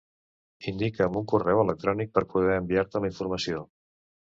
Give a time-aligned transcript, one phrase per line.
[0.71, 3.65] Indica'm un correu electrònic per poder enviar-te la informació.